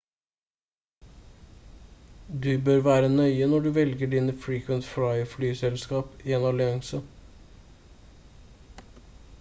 [2.45, 7.03] du bør være nøye når du velger dine frequent flyer- flyselskap i en allianse